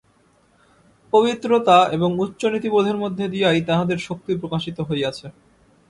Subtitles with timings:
[1.13, 5.27] পবিত্রতা এবং উচ্চনীতিবোধের মধ্য দিয়াই তাঁহাদের শক্তি প্রকাশিত হইয়াছে।